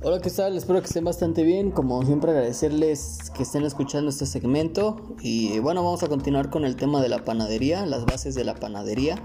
[0.00, 0.56] Hola, ¿qué tal?
[0.56, 1.72] Espero que estén bastante bien.
[1.72, 5.16] Como siempre, agradecerles que estén escuchando este segmento.
[5.22, 8.54] Y bueno, vamos a continuar con el tema de la panadería, las bases de la
[8.54, 9.20] panadería.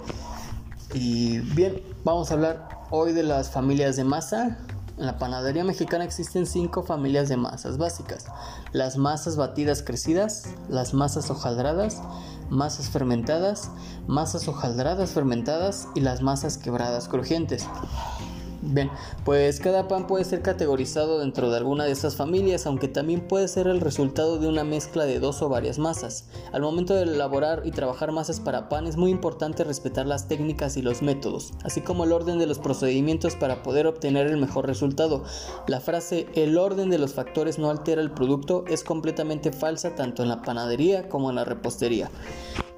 [0.96, 4.58] Y bien, vamos a hablar hoy de las familias de masa.
[4.97, 8.26] En la panadería mexicana existen cinco familias de masas básicas.
[8.71, 12.01] Las masas batidas crecidas, las masas hojaldradas,
[12.49, 13.69] masas fermentadas,
[14.08, 17.68] masas hojaldradas fermentadas y las masas quebradas crujientes.
[18.66, 18.90] Bien,
[19.26, 23.49] pues cada pan puede ser categorizado dentro de alguna de estas familias, aunque también puede
[23.49, 26.30] ser el resultado de una mezcla de dos o varias masas.
[26.54, 30.77] Al momento de elaborar y trabajar masas para pan es muy importante respetar las técnicas
[30.77, 34.66] y los métodos, así como el orden de los procedimientos para poder obtener el mejor
[34.66, 35.26] resultado.
[35.68, 40.23] La frase el orden de los factores no altera el producto es completamente falsa tanto
[40.23, 42.09] en la panadería como en la repostería.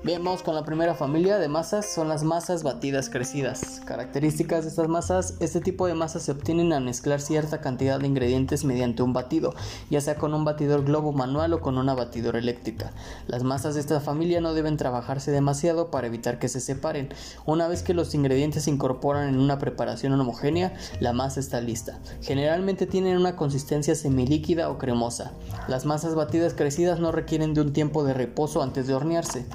[0.05, 3.81] Bien, vamos con la primera familia de masas, son las masas batidas crecidas.
[3.88, 8.07] Características de estas masas, este tipo de masas se obtienen al mezclar cierta cantidad de
[8.07, 9.54] ingredientes mediante un batido,
[9.90, 12.93] ya sea con un batidor globo manual o con una batidora eléctrica.
[13.27, 17.09] Las masas de esta familia no deben trabajarse demasiado para evitar que se separen.
[17.45, 21.99] Una vez que los ingredientes se incorporan en una preparación homogénea, la masa está lista.
[22.21, 25.34] Generalmente tienen una consistencia semilíquida o cremosa.
[25.67, 29.45] Las masas batidas crecidas no requieren de un tiempo de reposo antes de hornearse.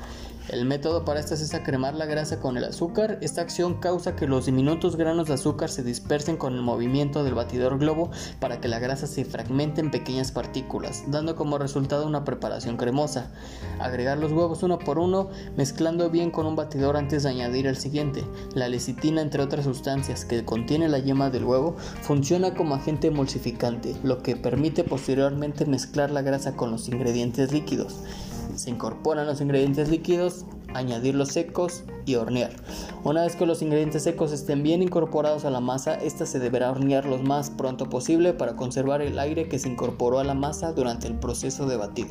[0.48, 3.18] El método para estas es acremar la grasa con el azúcar.
[3.20, 7.34] Esta acción causa que los diminutos granos de azúcar se dispersen con el movimiento del
[7.34, 8.10] batidor globo
[8.40, 13.30] para que la grasa se fragmente en pequeñas partículas, dando como resultado una preparación cremosa.
[13.78, 17.76] Agregar los huevos uno por uno, mezclando bien con un batidor antes de añadir el
[17.76, 18.24] siguiente.
[18.54, 23.94] La lecitina, entre otras sustancias que contiene la yema del huevo, funciona como agente emulsificante,
[24.02, 28.00] lo que permite posteriormente mezclar la grasa con los ingredientes líquidos.
[28.60, 30.44] Se incorporan los ingredientes líquidos,
[30.74, 32.52] añadirlos secos y hornear.
[33.04, 36.70] Una vez que los ingredientes secos estén bien incorporados a la masa, esta se deberá
[36.70, 40.74] hornear lo más pronto posible para conservar el aire que se incorporó a la masa
[40.74, 42.10] durante el proceso de batido.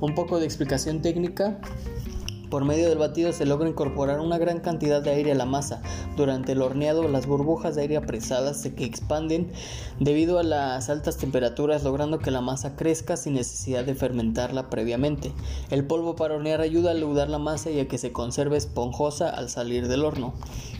[0.00, 1.60] Un poco de explicación técnica.
[2.50, 5.82] Por medio del batido se logra incorporar una gran cantidad de aire a la masa.
[6.16, 9.50] Durante el horneado las burbujas de aire apresadas se expanden
[9.98, 15.32] debido a las altas temperaturas logrando que la masa crezca sin necesidad de fermentarla previamente.
[15.70, 19.28] El polvo para hornear ayuda a leudar la masa y a que se conserve esponjosa
[19.28, 20.34] al salir del horno.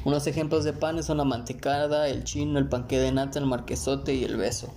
[0.05, 4.15] Unos ejemplos de panes son la mantecada, el chino, el panque de nata, el marquesote
[4.15, 4.73] y el beso.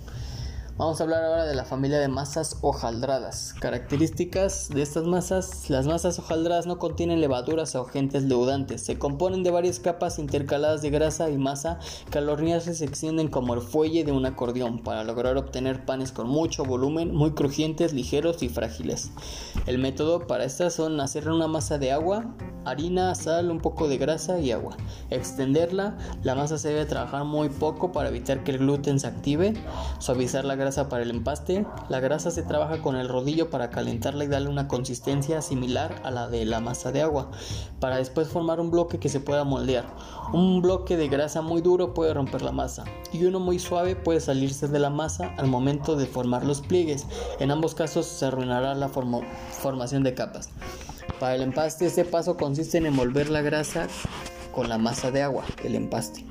[0.80, 3.54] Vamos a hablar ahora de la familia de masas hojaldradas.
[3.60, 5.68] Características de estas masas.
[5.68, 8.80] Las masas hojaldradas no contienen levaduras o agentes leudantes.
[8.80, 11.78] Se componen de varias capas intercaladas de grasa y masa
[12.10, 16.12] que al hornearse se extienden como el fuelle de un acordeón para lograr obtener panes
[16.12, 19.10] con mucho volumen, muy crujientes, ligeros y frágiles.
[19.66, 22.24] El método para estas son hacer una masa de agua,
[22.64, 24.76] harina, sal, un poco de grasa y agua.
[25.10, 29.54] Extenderla, la masa se debe trabajar muy poco para evitar que el gluten se active,
[29.98, 31.66] suavizar la grasa para el empaste.
[31.88, 36.10] La grasa se trabaja con el rodillo para calentarla y darle una consistencia similar a
[36.10, 37.30] la de la masa de agua,
[37.80, 39.84] para después formar un bloque que se pueda moldear.
[40.32, 44.20] Un bloque de grasa muy duro puede romper la masa y uno muy suave puede
[44.20, 47.06] salirse de la masa al momento de formar los pliegues.
[47.40, 50.50] En ambos casos se arruinará la formación de capas.
[51.20, 53.88] Para el empaste este paso consiste en envolver la grasa
[54.52, 56.24] con la masa de agua, el empaste.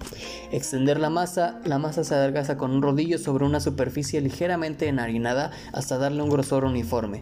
[0.51, 5.51] Extender la masa, la masa se adelgaza con un rodillo sobre una superficie ligeramente enharinada
[5.73, 7.21] hasta darle un grosor uniforme.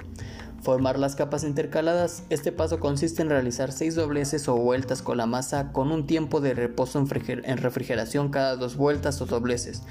[0.61, 2.23] Formar las capas intercaladas.
[2.29, 6.39] Este paso consiste en realizar seis dobleces o vueltas con la masa con un tiempo
[6.39, 9.83] de reposo en refrigeración cada dos vueltas o dobleces.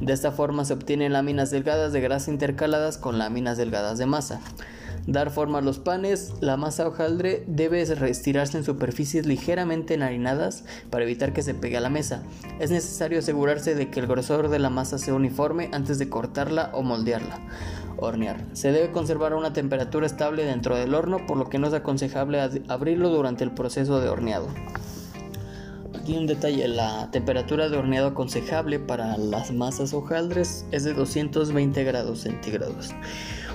[0.00, 4.40] De esta forma se obtienen láminas delgadas de grasa intercaladas con láminas delgadas de masa.
[5.06, 6.32] Dar forma a los panes.
[6.40, 11.80] La masa hojaldre debe retirarse en superficies ligeramente enharinadas para evitar que se pegue a
[11.80, 12.24] la mesa.
[12.58, 16.70] Es necesario asegurarse de que el grosor de la masa sea uniforme antes de cortarla
[16.72, 17.38] o moldearla.
[17.98, 18.44] Hornear.
[18.52, 21.72] Se debe conservar a una temperatura estable dentro del horno, por lo que no es
[21.72, 24.48] aconsejable abrirlo durante el proceso de horneado.
[25.94, 31.84] Aquí un detalle, la temperatura de horneado aconsejable para las masas hojaldres es de 220
[31.84, 32.90] grados centígrados.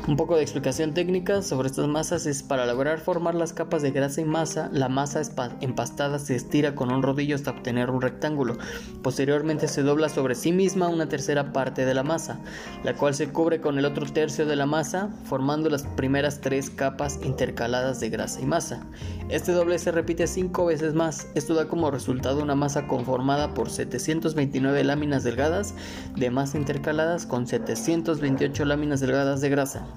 [0.07, 3.91] Un poco de explicación técnica sobre estas masas es para lograr formar las capas de
[3.91, 5.21] grasa y masa, la masa
[5.61, 8.57] empastada se estira con un rodillo hasta obtener un rectángulo.
[9.03, 12.39] Posteriormente se dobla sobre sí misma una tercera parte de la masa,
[12.83, 16.71] la cual se cubre con el otro tercio de la masa, formando las primeras tres
[16.71, 18.83] capas intercaladas de grasa y masa.
[19.29, 21.27] Este doble se repite cinco veces más.
[21.35, 25.75] Esto da como resultado una masa conformada por 729 láminas delgadas
[26.15, 29.90] de masa intercaladas con 728 láminas delgadas de grasa.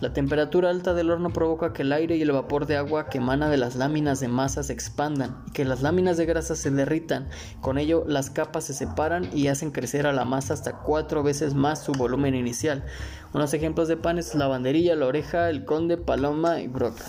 [0.00, 3.16] La temperatura alta del horno provoca que el aire y el vapor de agua que
[3.16, 6.70] emana de las láminas de masa se expandan y que las láminas de grasa se
[6.70, 7.28] derritan.
[7.62, 11.54] Con ello, las capas se separan y hacen crecer a la masa hasta cuatro veces
[11.54, 12.84] más su volumen inicial.
[13.32, 17.04] Unos ejemplos de panes: la banderilla, la oreja, el conde, paloma y broca.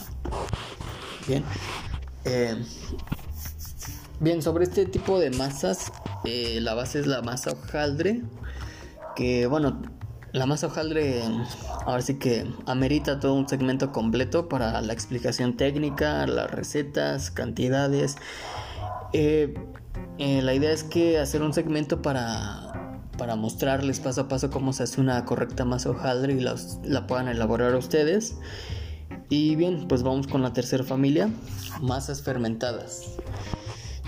[1.27, 1.43] Bien.
[2.23, 2.55] Eh,
[4.21, 5.91] bien, sobre este tipo de masas,
[6.23, 8.21] eh, la base es la masa hojaldre,
[9.15, 9.81] que bueno,
[10.37, 11.23] la masa hojaldre
[11.85, 18.17] ahora sí que amerita todo un segmento completo para la explicación técnica, las recetas, cantidades.
[19.13, 19.53] Eh,
[20.19, 24.73] eh, la idea es que hacer un segmento para, para mostrarles paso a paso cómo
[24.73, 28.37] se hace una correcta masa hojaldre y la puedan elaborar ustedes.
[29.29, 31.29] Y bien, pues vamos con la tercera familia,
[31.81, 33.17] masas fermentadas.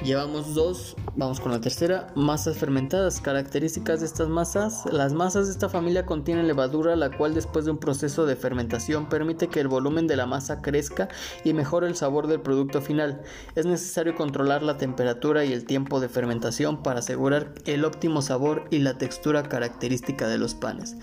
[0.03, 3.19] Llevamos dos, vamos con la tercera, masas fermentadas.
[3.19, 4.85] Características de estas masas.
[4.93, 9.09] Las masas de esta familia contienen levadura, la cual después de un proceso de fermentación
[9.09, 11.09] permite que el volumen de la masa crezca
[11.43, 13.21] y mejore el sabor del producto final.
[13.55, 18.63] Es necesario controlar la temperatura y el tiempo de fermentación para asegurar el óptimo sabor
[18.71, 20.95] y la textura característica de los panes.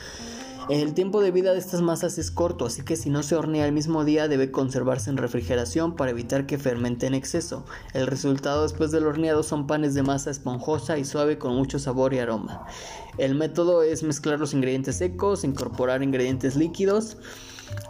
[0.69, 3.67] El tiempo de vida de estas masas es corto, así que si no se hornea
[3.67, 7.65] el mismo día debe conservarse en refrigeración para evitar que fermente en exceso.
[7.95, 12.15] El resultado después del horneado son panes de masa esponjosa y suave con mucho sabor
[12.15, 12.67] y aroma.
[13.17, 17.17] El método es mezclar los ingredientes secos, incorporar ingredientes líquidos,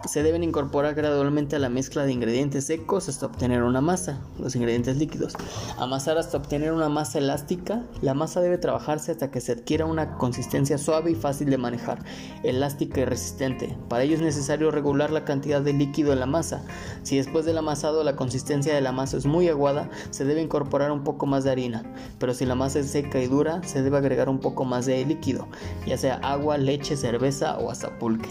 [0.06, 4.55] se deben incorporar gradualmente a la mezcla de ingredientes secos hasta obtener una masa, los
[4.55, 5.34] ingredientes líquidos.
[5.78, 7.82] Amasar hasta obtener una masa elástica.
[8.02, 11.99] La masa debe trabajarse hasta que se adquiera una consistencia suave y fácil de manejar,
[12.43, 13.76] elástica y resistente.
[13.88, 16.62] Para ello es necesario regular la cantidad de líquido en la masa.
[17.02, 20.93] Si después del amasado la consistencia de la masa es muy aguada, se debe incorporar
[20.93, 21.82] un poco más de harina.
[22.19, 25.05] Pero si la masa es seca y dura, se debe agregar un poco más de
[25.05, 25.49] líquido,
[25.87, 28.29] ya sea agua, leche, cerveza o hasta pulque.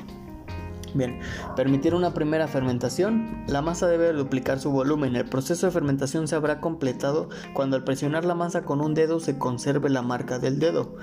[0.96, 1.20] Bien,
[1.58, 3.44] permitir una primera fermentación.
[3.48, 5.18] La masa debe duplicar su volumen.
[5.18, 9.20] El proceso de fermentación se habrá completado cuando al presionar la masa con un dedo
[9.20, 10.96] se conserve la marca del dedo.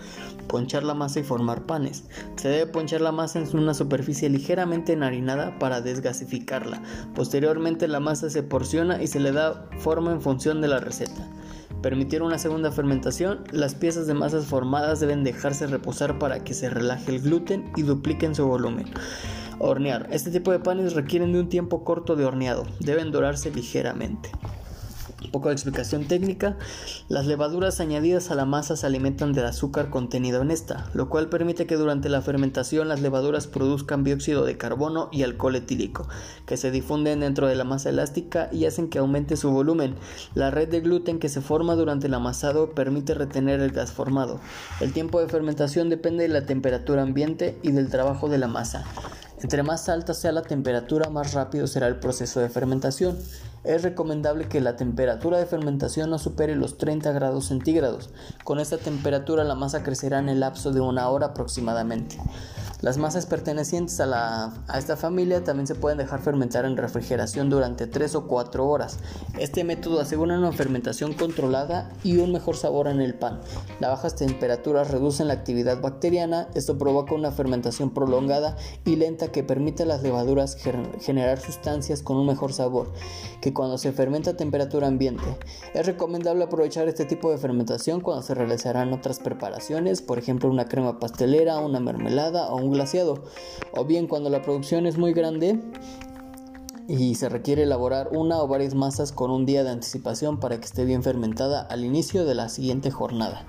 [0.48, 2.04] Ponchar la masa y formar panes.
[2.36, 6.80] Se debe ponchar la masa en una superficie ligeramente enharinada para desgasificarla.
[7.14, 11.28] Posteriormente la masa se porciona y se le da forma en función de la receta.
[11.82, 16.70] Permitir una segunda fermentación, las piezas de masas formadas deben dejarse reposar para que se
[16.70, 18.86] relaje el gluten y dupliquen su volumen.
[19.64, 20.08] Hornear.
[20.10, 22.64] Este tipo de panes requieren de un tiempo corto de horneado.
[22.80, 24.30] Deben dorarse ligeramente.
[25.30, 26.56] Poco de explicación técnica.
[27.08, 31.28] Las levaduras añadidas a la masa se alimentan del azúcar contenido en esta, lo cual
[31.28, 36.08] permite que durante la fermentación las levaduras produzcan dióxido de carbono y alcohol etílico,
[36.46, 39.94] que se difunden dentro de la masa elástica y hacen que aumente su volumen.
[40.34, 44.40] La red de gluten que se forma durante el amasado permite retener el gas formado.
[44.80, 48.84] El tiempo de fermentación depende de la temperatura ambiente y del trabajo de la masa.
[49.42, 53.19] Entre más alta sea la temperatura, más rápido será el proceso de fermentación.
[53.64, 58.10] Es recomendable que la temperatura de fermentación no supere los 30 grados centígrados.
[58.42, 62.18] Con esta temperatura la masa crecerá en el lapso de una hora aproximadamente.
[62.82, 67.49] Las masas pertenecientes a, la, a esta familia también se pueden dejar fermentar en refrigeración
[67.49, 68.99] durante 3 o 4 horas.
[69.38, 73.40] Este método asegura una fermentación controlada y un mejor sabor en el pan.
[73.79, 79.44] Las bajas temperaturas reducen la actividad bacteriana, esto provoca una fermentación prolongada y lenta que
[79.44, 80.56] permite a las levaduras
[81.00, 82.93] generar sustancias con un mejor sabor
[83.40, 85.25] que cuando se fermenta a temperatura ambiente.
[85.73, 90.67] Es recomendable aprovechar este tipo de fermentación cuando se realizarán otras preparaciones, por ejemplo una
[90.67, 93.24] crema pastelera, una mermelada o glaciado,
[93.76, 95.60] o bien cuando la producción es muy grande
[96.88, 100.64] y se requiere elaborar una o varias masas con un día de anticipación para que
[100.64, 103.46] esté bien fermentada al inicio de la siguiente jornada.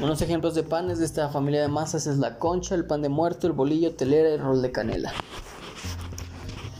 [0.00, 3.10] Unos ejemplos de panes de esta familia de masas es la concha, el pan de
[3.10, 5.12] muerto, el bolillo, telera y el rol de canela.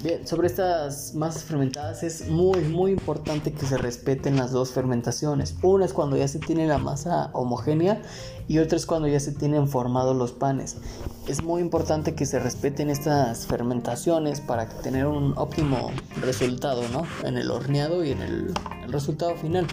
[0.02, 5.54] Bien, sobre estas masas fermentadas es muy muy importante que se respeten las dos fermentaciones.
[5.60, 8.00] Una es cuando ya se tiene la masa homogénea
[8.48, 10.78] y otra es cuando ya se tienen formados los panes.
[11.28, 15.90] Es muy importante que se respeten estas fermentaciones para tener un óptimo
[16.22, 17.02] resultado, ¿no?
[17.28, 19.66] En el horneado y en el, el resultado final.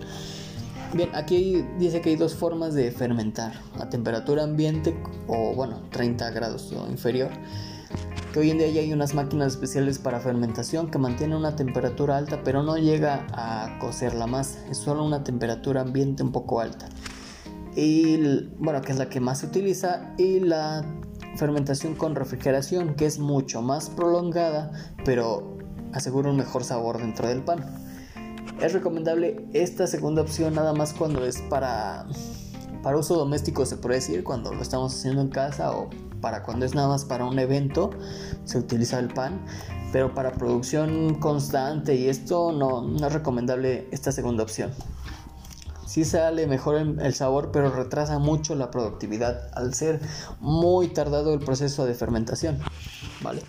[0.93, 4.93] Bien, aquí dice que hay dos formas de fermentar, a temperatura ambiente
[5.27, 7.31] o bueno, 30 grados o inferior
[8.36, 12.41] hoy en día ya hay unas máquinas especiales para fermentación que mantienen una temperatura alta
[12.43, 16.88] pero no llega a cocer la masa, es solo una temperatura ambiente un poco alta.
[17.75, 20.84] Y bueno, que es la que más se utiliza y la
[21.36, 24.72] fermentación con refrigeración que es mucho más prolongada
[25.05, 25.57] pero
[25.93, 27.65] asegura un mejor sabor dentro del pan.
[28.62, 32.07] Es recomendable esta segunda opción nada más cuando es para
[32.81, 35.89] para uso doméstico se puede decir cuando lo estamos haciendo en casa o
[36.21, 37.91] para cuando es nada más para un evento
[38.45, 39.45] se utiliza el pan,
[39.91, 44.71] pero para producción constante y esto no, es recomendable esta segunda opción.
[45.86, 50.01] Sí sale mejor el sabor, pero retrasa mucho la productividad al ser
[50.41, 52.59] muy tardado el proceso de fermentación.
[53.21, 53.41] ¿Vale?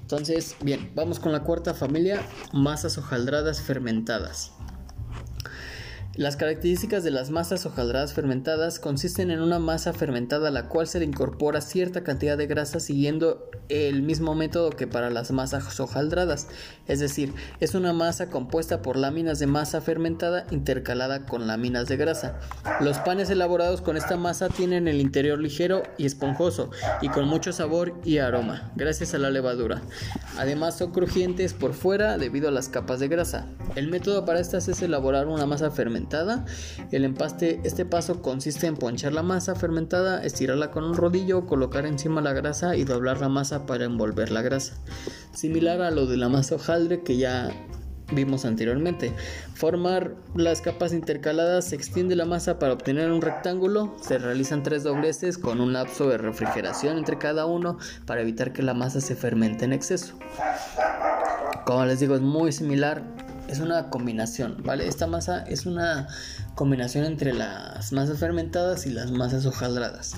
[0.00, 4.52] Entonces, bien, vamos con la cuarta familia, masas hojaldradas fermentadas.
[6.18, 10.88] Las características de las masas hojaldradas fermentadas consisten en una masa fermentada a la cual
[10.88, 15.78] se le incorpora cierta cantidad de grasa siguiendo el mismo método que para las masas
[15.78, 16.48] hojaldradas,
[16.88, 21.96] es decir, es una masa compuesta por láminas de masa fermentada intercalada con láminas de
[21.98, 22.40] grasa.
[22.80, 27.52] Los panes elaborados con esta masa tienen el interior ligero y esponjoso y con mucho
[27.52, 29.82] sabor y aroma, gracias a la levadura.
[30.36, 33.46] Además son crujientes por fuera debido a las capas de grasa.
[33.76, 36.07] El método para estas es elaborar una masa fermentada
[36.90, 41.86] el empaste, este paso consiste en ponchar la masa fermentada, estirarla con un rodillo, colocar
[41.86, 44.74] encima la grasa y doblar la masa para envolver la grasa.
[45.32, 47.50] Similar a lo de la masa hojaldre que ya
[48.12, 49.12] vimos anteriormente.
[49.54, 54.82] Formar las capas intercaladas, se extiende la masa para obtener un rectángulo, se realizan tres
[54.82, 59.14] dobleces con un lapso de refrigeración entre cada uno para evitar que la masa se
[59.14, 60.14] fermente en exceso.
[61.64, 63.02] Como les digo, es muy similar
[63.48, 64.86] es una combinación, ¿vale?
[64.86, 66.08] Esta masa es una
[66.54, 70.16] combinación entre las masas fermentadas y las masas hojaldradas.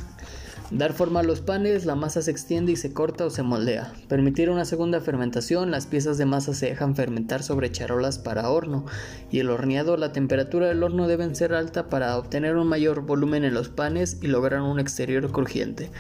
[0.71, 3.93] Dar forma a los panes, la masa se extiende y se corta o se moldea.
[4.07, 8.87] Permitir una segunda fermentación, las piezas de masa se dejan fermentar sobre charolas para horno
[9.33, 13.43] y el horneado, la temperatura del horno deben ser alta para obtener un mayor volumen
[13.43, 15.91] en los panes y lograr un exterior crujiente.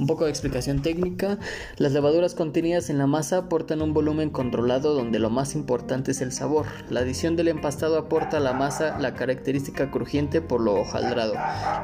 [0.00, 1.38] Un poco de explicación técnica,
[1.76, 6.20] las levaduras contenidas en la masa aportan un volumen controlado donde lo más importante es
[6.20, 6.66] el sabor.
[6.90, 11.34] La adición del empastado aporta a la masa la característica crujiente por lo hojaldrado.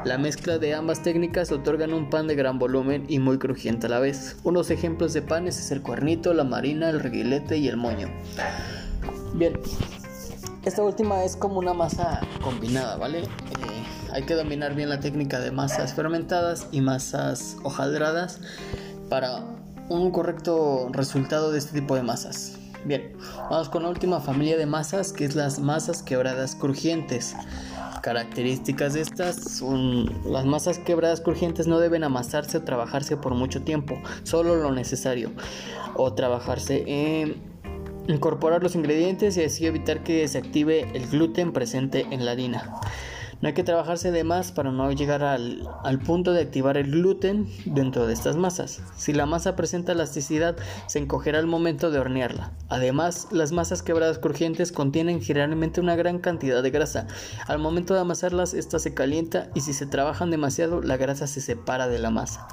[0.03, 3.89] La mezcla de ambas técnicas otorgan un pan de gran volumen y muy crujiente a
[3.89, 4.37] la vez.
[4.43, 8.09] Unos ejemplos de panes es el cuernito, la marina, el reguilete y el moño.
[9.33, 9.59] Bien,
[10.65, 13.19] esta última es como una masa combinada, ¿vale?
[13.19, 13.25] Eh,
[14.11, 18.39] hay que dominar bien la técnica de masas fermentadas y masas hojaldradas
[19.09, 19.43] para
[19.89, 22.57] un correcto resultado de este tipo de masas.
[22.85, 23.13] Bien,
[23.49, 27.35] vamos con la última familia de masas que es las masas quebradas crujientes.
[28.03, 33.61] Características de estas son las masas quebradas crujientes no deben amasarse o trabajarse por mucho
[33.61, 35.31] tiempo, solo lo necesario.
[35.95, 37.35] O trabajarse en
[38.09, 42.81] incorporar los ingredientes y así evitar que se active el gluten presente en la harina.
[43.43, 47.45] No hay que trabajarse de más para no llegar al, punto de activar el gluten
[47.65, 48.81] dentro de estas masas.
[48.95, 50.55] Si la masa presenta elasticidad,
[50.87, 52.53] se encogerá al momento de hornearla.
[52.69, 57.07] Además, las masas quebradas crujientes contienen generalmente una gran cantidad de grasa.
[57.45, 61.41] Al momento de amasarlas, esta se calienta y si se trabajan demasiado, la grasa se
[61.41, 62.47] separa de la masa.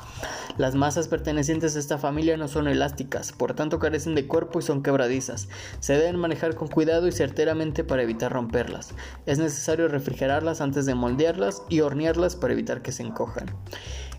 [0.59, 4.63] Las masas pertenecientes a esta familia no son elásticas, por tanto carecen de cuerpo y
[4.63, 5.49] son quebradizas.
[5.79, 8.93] Se deben manejar con cuidado y certeramente para evitar romperlas.
[9.27, 13.47] Es necesario refrigerarlas antes de moldearlas y hornearlas para evitar que se encojan.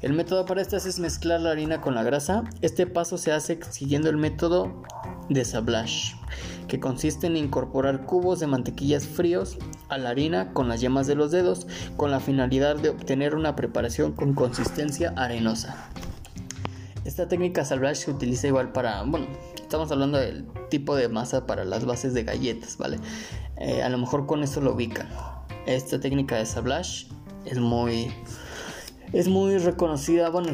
[0.02, 2.44] El método para estas es mezclar la harina con la grasa.
[2.62, 4.82] Este paso se hace siguiendo el método
[5.30, 6.16] de sablage,
[6.68, 11.16] que consiste en incorporar cubos de mantequillas fríos a la harina con las yemas de
[11.16, 15.90] los dedos con la finalidad de obtener una preparación con consistencia arenosa.
[17.06, 21.66] Esta técnica salvage se utiliza igual para, bueno, estamos hablando del tipo de masa para
[21.66, 22.98] las bases de galletas, ¿vale?
[23.58, 25.08] Eh, a lo mejor con esto lo ubican.
[25.66, 27.08] Esta técnica de sablage
[27.46, 28.12] es muy,
[29.14, 30.52] es muy reconocida, bueno,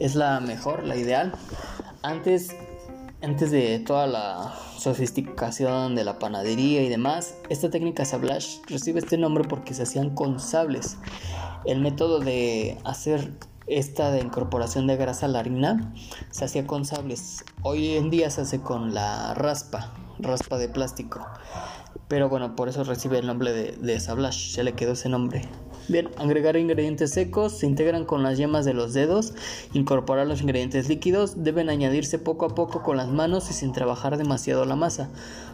[0.00, 1.32] es la mejor, la ideal.
[2.02, 2.54] Antes,
[3.22, 9.16] antes de toda la sofisticación de la panadería y demás, esta técnica sablage recibe este
[9.16, 10.98] nombre porque se hacían con sables.
[11.64, 13.32] El método de hacer
[13.66, 15.94] esta de incorporación de grasa a la harina
[16.30, 17.46] se hacía con sables.
[17.62, 21.26] Hoy en día se hace con la raspa, raspa de plástico.
[22.08, 25.48] Pero bueno, por eso recibe el nombre de, de sablage, se le quedó ese nombre.
[25.86, 29.34] Bien, agregar ingredientes secos, se integran con las yemas de los dedos,
[29.74, 34.16] incorporar los ingredientes líquidos, deben añadirse poco a poco con las manos y sin trabajar
[34.16, 35.10] demasiado la masa.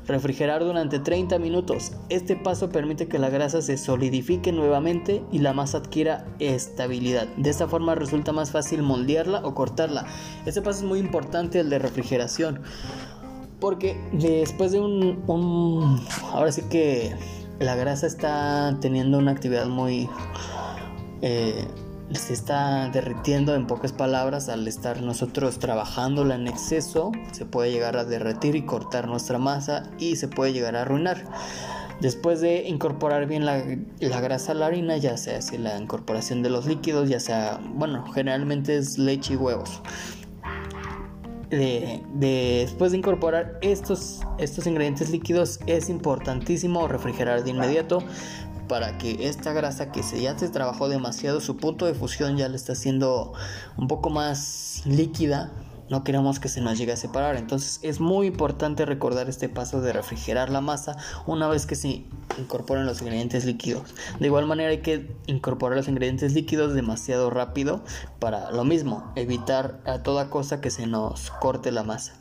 [0.07, 1.93] Refrigerar durante 30 minutos.
[2.11, 7.27] Este paso permite que la grasa se solidifique nuevamente y la masa adquiera estabilidad.
[7.37, 10.07] De esta forma resulta más fácil moldearla o cortarla.
[10.47, 12.63] Este paso es muy importante, el de refrigeración.
[13.61, 16.01] Porque después de un,
[16.33, 17.15] ahora sí que
[17.59, 20.09] la grasa está teniendo una actividad muy...
[21.23, 21.67] Eh,
[22.13, 27.97] se está derritiendo en pocas palabras al estar nosotros trabajándola en exceso se puede llegar
[27.97, 31.25] a derretir y cortar nuestra masa y se puede llegar a arruinar
[32.01, 33.61] Después de incorporar bien la,
[33.99, 38.07] grasa a la harina, ya se hace la incorporación de los líquidos, ya sea, bueno,
[38.15, 39.83] generalmente es leche y huevos.
[41.51, 48.03] Después de incorporar estos, estos ingredientes líquidos es importantísimo refrigerar de inmediato
[48.69, 52.49] para que esta grasa que se ya se trabajó demasiado, su punto de fusión ya
[52.49, 53.33] le está haciendo
[53.77, 55.51] un poco más líquida.
[55.91, 57.37] No queremos que se nos llegue a separar.
[57.37, 62.05] Entonces es muy importante recordar este paso de refrigerar la masa una vez que se
[62.39, 63.95] incorporan los ingredientes líquidos.
[64.19, 67.83] De igual manera hay que incorporar los ingredientes líquidos demasiado rápido
[68.21, 72.15] para lo mismo, evitar a toda cosa que se nos corte la masa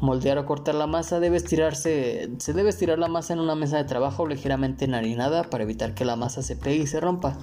[0.00, 3.76] moldear o cortar la masa debe estirarse, se debe estirar la masa en una mesa
[3.76, 7.36] de trabajo ligeramente enharinada para evitar que la masa se pegue y se rompa.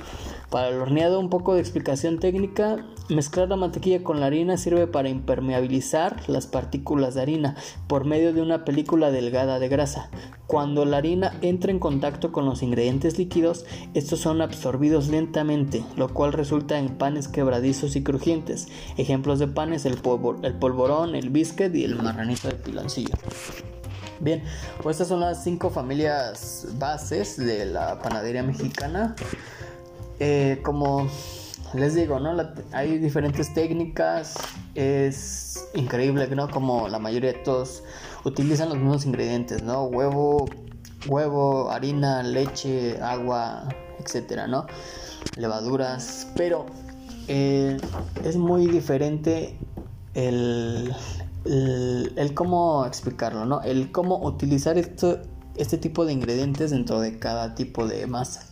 [0.49, 4.87] Para el horneado un poco de explicación técnica, mezclar la mantequilla con la harina sirve
[4.87, 7.55] para impermeabilizar las partículas de harina
[7.87, 10.09] por medio de una película delgada de grasa.
[10.51, 16.09] Cuando la harina entra en contacto con los ingredientes líquidos, estos son absorbidos lentamente, lo
[16.09, 18.67] cual resulta en panes quebradizos y crujientes.
[18.97, 23.13] Ejemplos de panes, el, polvorón, el biscuit y el marranito de piloncillo.
[24.19, 24.43] Bien,
[24.83, 29.15] pues estas son las cinco familias bases de la panadería mexicana.
[30.19, 31.09] Eh, como
[31.73, 32.37] les digo, ¿no?
[32.71, 34.35] hay diferentes técnicas.
[34.75, 36.49] Es increíble, ¿no?
[36.49, 37.83] Como la mayoría de todos
[38.23, 39.85] utilizan los mismos ingredientes, ¿no?
[39.85, 40.47] Huevo,
[41.07, 43.67] huevo, harina, leche, agua,
[43.99, 44.67] etcétera, ¿no?
[45.37, 46.67] Levaduras, pero
[47.27, 47.77] eh,
[48.23, 49.57] es muy diferente
[50.13, 50.93] el,
[51.45, 53.61] el, cómo explicarlo, ¿no?
[53.61, 55.19] El cómo utilizar esto,
[55.55, 58.45] este tipo de ingredientes dentro de cada tipo de masa.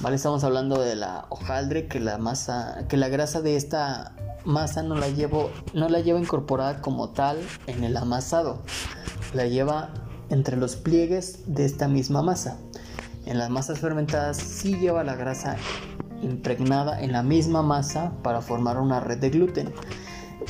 [0.00, 0.16] ¿Vale?
[0.16, 4.96] Estamos hablando de la hojaldre, que la masa, que la grasa de esta masa no
[4.96, 8.62] la llevo, no la lleva incorporada como tal en el amasado,
[9.32, 9.90] la lleva
[10.30, 12.58] entre los pliegues de esta misma masa.
[13.26, 15.56] En las masas fermentadas sí lleva la grasa
[16.22, 19.72] impregnada en la misma masa para formar una red de gluten.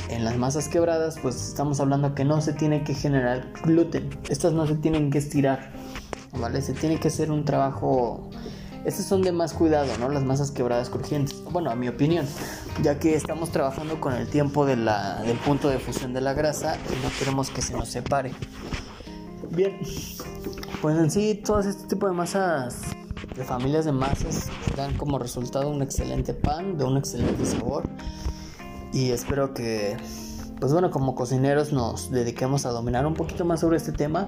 [0.09, 4.09] En las masas quebradas, pues estamos hablando que no se tiene que generar gluten.
[4.29, 5.71] Estas no se tienen que estirar,
[6.39, 6.61] ¿vale?
[6.61, 8.29] Se tiene que hacer un trabajo
[8.85, 10.09] estas son de más cuidado, ¿no?
[10.09, 11.41] Las masas quebradas crujientes.
[11.45, 12.25] Bueno, a mi opinión,
[12.81, 14.89] ya que estamos trabajando con el tiempo del
[15.45, 18.33] punto de fusión de la grasa y no queremos que se nos separe.
[19.51, 19.79] Bien,
[20.81, 22.81] pues en sí, todo este tipo de masas,
[23.37, 27.83] de familias de masas, dan como resultado un excelente pan de un excelente sabor.
[28.93, 29.97] Y espero que,
[30.59, 34.27] pues bueno, como cocineros nos dediquemos a dominar un poquito más sobre este tema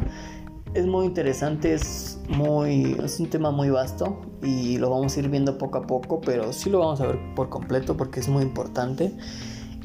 [0.75, 5.29] es muy interesante, es muy es un tema muy vasto y lo vamos a ir
[5.29, 8.43] viendo poco a poco, pero sí lo vamos a ver por completo porque es muy
[8.43, 9.15] importante.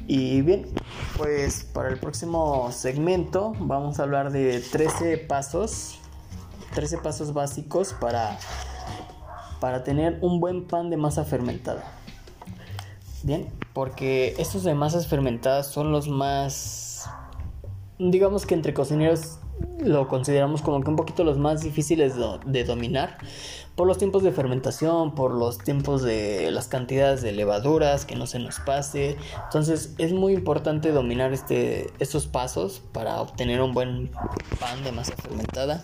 [0.09, 0.67] Y bien,
[1.17, 6.01] pues para el próximo segmento vamos a hablar de 13 pasos,
[6.75, 8.37] 13 pasos básicos para
[9.61, 12.00] para tener un buen pan de masa fermentada.
[13.23, 17.09] Bien, porque estos de masas fermentadas son los más
[17.99, 19.39] digamos que entre cocineros
[19.81, 22.15] lo consideramos como que un poquito los más difíciles
[22.47, 23.19] de, dominar
[23.75, 28.27] por los tiempos de fermentación, por los tiempos de las cantidades de levaduras, que no
[28.27, 29.17] se nos pase.
[29.45, 34.11] Entonces es muy importante dominar este, estos pasos para obtener un buen
[34.59, 35.83] pan de masa fermentada.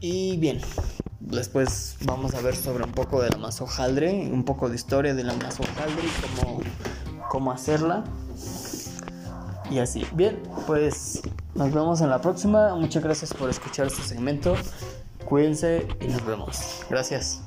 [0.00, 0.60] Y bien,
[1.30, 5.14] después vamos a ver sobre un poco de la masa hojaldre, un poco de historia
[5.14, 6.60] de la masa hojaldre y cómo,
[7.28, 8.04] cómo hacerla.
[9.70, 10.04] Y así.
[10.12, 11.22] Bien, pues
[11.54, 12.74] nos vemos en la próxima.
[12.74, 14.56] Muchas gracias por escuchar este segmento.
[15.24, 16.82] Cuídense y nos vemos.
[16.90, 17.40] Gracias.